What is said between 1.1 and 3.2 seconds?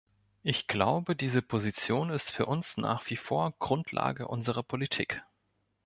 diese Position ist für uns nach wie